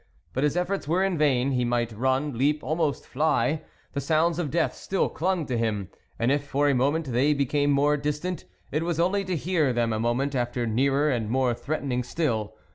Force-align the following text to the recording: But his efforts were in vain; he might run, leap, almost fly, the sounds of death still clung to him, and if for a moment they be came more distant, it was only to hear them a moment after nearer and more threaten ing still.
But 0.33 0.43
his 0.43 0.57
efforts 0.57 0.87
were 0.87 1.03
in 1.03 1.15
vain; 1.15 1.51
he 1.51 1.63
might 1.63 1.91
run, 1.95 2.35
leap, 2.35 2.63
almost 2.63 3.05
fly, 3.05 3.61
the 3.93 4.01
sounds 4.01 4.39
of 4.39 4.49
death 4.49 4.73
still 4.73 5.07
clung 5.09 5.45
to 5.45 5.55
him, 5.55 5.89
and 6.17 6.31
if 6.31 6.43
for 6.43 6.67
a 6.67 6.73
moment 6.73 7.11
they 7.11 7.35
be 7.35 7.45
came 7.45 7.69
more 7.69 7.97
distant, 7.97 8.45
it 8.71 8.81
was 8.81 8.99
only 8.99 9.23
to 9.23 9.35
hear 9.35 9.71
them 9.71 9.93
a 9.93 9.99
moment 9.99 10.33
after 10.33 10.65
nearer 10.65 11.11
and 11.11 11.29
more 11.29 11.53
threaten 11.53 11.91
ing 11.91 12.01
still. 12.01 12.55